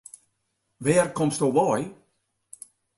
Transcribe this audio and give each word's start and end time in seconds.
Wêr 0.83 1.07
komsto 1.17 1.47
wei? 1.55 1.81